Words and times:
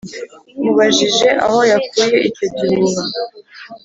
mubajije 0.61 1.27
aho 1.45 1.59
yakuye 1.71 2.17
icyo 2.29 2.45
gihuha, 2.55 3.01